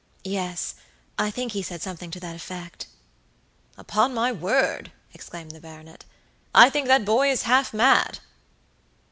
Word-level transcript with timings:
"Yes; 0.23 0.73
I 1.19 1.29
think 1.29 1.51
he 1.51 1.61
said 1.61 1.83
something 1.83 2.09
to 2.09 2.19
that 2.21 2.35
effect." 2.35 2.87
"Upon 3.77 4.15
my 4.15 4.31
word," 4.31 4.91
exclaimed 5.13 5.51
the 5.51 5.59
baronet, 5.61 6.05
"I 6.55 6.71
think 6.71 6.87
that 6.87 7.05
boy 7.05 7.29
is 7.29 7.43
half 7.43 7.71
mad." 7.71 8.17